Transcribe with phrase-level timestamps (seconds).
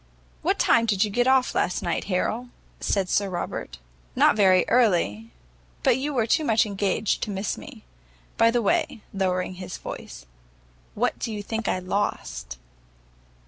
[0.41, 3.77] "What time did you get off last night, Harrel?" said Sir Robert.
[4.15, 5.29] "Not very early;
[5.83, 7.83] but you were too much engaged to miss me.
[8.35, 10.25] By the way," lowering his voice,
[10.95, 12.57] "what do you think I lost?"